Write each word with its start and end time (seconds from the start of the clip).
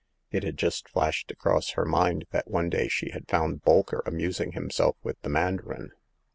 It 0.31 0.41
had 0.41 0.57
just 0.57 0.89
flashed 0.89 1.29
across 1.29 1.73
her 1.73 1.85
mind 1.85 2.25
that 2.31 2.49
one 2.49 2.71
day 2.71 2.87
she 2.87 3.11
had 3.11 3.27
found 3.27 3.61
Bolker 3.63 4.01
amusing 4.07 4.53
himself 4.53 4.95
with 5.03 5.21
the 5.21 5.29
mandarin. 5.29 5.91